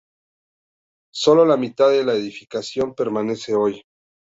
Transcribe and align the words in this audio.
Sólo 1.13 1.45
la 1.45 1.57
mitad 1.57 1.91
de 1.91 2.03
la 2.03 2.13
edificación 2.15 2.95
permanece 2.95 3.53
hoy. 3.53 3.83